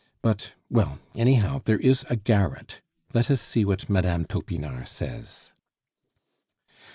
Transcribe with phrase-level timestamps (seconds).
[0.23, 2.81] But well, anyhow, there is a garret.
[3.13, 4.23] Let us see what Mme.
[4.25, 5.51] Topinard says."